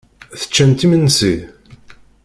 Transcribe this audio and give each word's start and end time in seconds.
Teččamt 0.39 0.85
imensi? 0.85 1.35